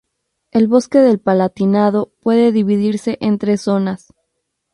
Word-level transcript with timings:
El 0.49 0.67
Bosque 0.67 0.97
del 0.97 1.19
Palatinado 1.19 2.11
puede 2.23 2.51
dividirse 2.51 3.19
en 3.21 3.37
tres 3.37 3.61
zonas. 3.61 4.11